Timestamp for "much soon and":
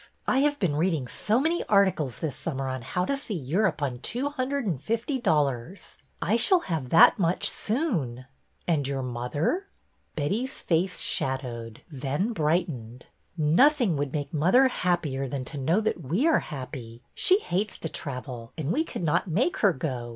7.19-8.87